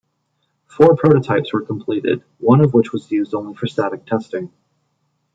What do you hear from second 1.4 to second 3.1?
were completed, one of which